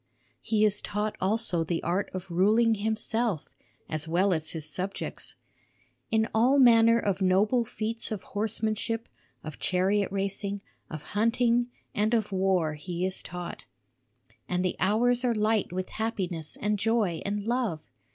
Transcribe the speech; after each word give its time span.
He 0.41 0.65
is 0.65 0.81
taught 0.81 1.15
also 1.21 1.63
the 1.63 1.83
art 1.83 2.09
of 2.11 2.31
ruling 2.31 2.73
himself 2.73 3.45
as 3.87 4.07
well 4.07 4.33
as 4.33 4.49
his 4.53 4.67
subjects. 4.67 5.35
In 6.09 6.27
all 6.33 6.57
manner 6.57 6.97
of 6.97 7.21
noble 7.21 7.63
feats 7.63 8.11
of 8.11 8.23
horsemanship, 8.23 9.07
of 9.43 9.59
chariot 9.59 10.11
racing, 10.11 10.63
of 10.89 11.03
hunting 11.13 11.69
and 11.93 12.15
of 12.15 12.31
war 12.31 12.73
he 12.73 13.05
is 13.05 13.21
taught. 13.21 13.67
And 14.49 14.65
the 14.65 14.75
hours 14.79 15.23
are 15.23 15.35
light 15.35 15.71
with 15.71 15.89
happiness 15.89 16.57
and 16.59 16.79
joy 16.79 17.21
and 17.23 17.45
love. 17.45 17.91